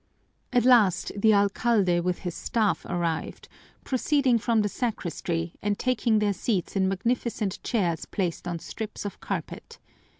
[0.51, 3.47] At last the alcalde with his staff arrived,
[3.83, 9.19] proceeding from the sacristy and taking their seats in magnificent chairs placed on strips of
[9.19, 9.77] carpet.